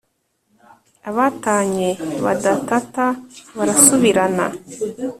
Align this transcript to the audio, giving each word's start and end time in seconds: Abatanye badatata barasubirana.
Abatanye 1.09 1.85
badatata 2.25 3.05
barasubirana. 3.57 4.45